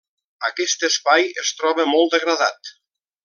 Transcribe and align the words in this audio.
Aquest 0.47 0.85
espai 0.87 1.27
es 1.43 1.53
troba 1.61 1.87
molt 1.91 2.17
degradat. 2.17 2.73